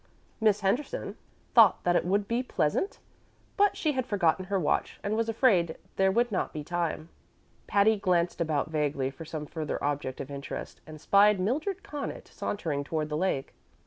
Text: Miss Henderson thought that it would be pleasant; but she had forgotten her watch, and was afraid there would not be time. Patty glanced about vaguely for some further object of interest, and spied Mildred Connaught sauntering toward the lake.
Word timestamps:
Miss 0.39 0.61
Henderson 0.61 1.15
thought 1.53 1.83
that 1.83 1.95
it 1.95 2.05
would 2.05 2.27
be 2.27 2.41
pleasant; 2.41 2.97
but 3.55 3.77
she 3.77 3.91
had 3.91 4.07
forgotten 4.07 4.45
her 4.45 4.59
watch, 4.59 4.99
and 5.03 5.15
was 5.15 5.29
afraid 5.29 5.77
there 5.95 6.11
would 6.11 6.31
not 6.31 6.51
be 6.53 6.63
time. 6.63 7.09
Patty 7.67 7.97
glanced 7.97 8.41
about 8.41 8.71
vaguely 8.71 9.11
for 9.11 9.25
some 9.25 9.45
further 9.45 9.77
object 9.83 10.19
of 10.19 10.31
interest, 10.31 10.81
and 10.87 10.99
spied 10.99 11.39
Mildred 11.39 11.83
Connaught 11.83 12.27
sauntering 12.29 12.83
toward 12.83 13.09
the 13.09 13.15
lake. 13.17 13.53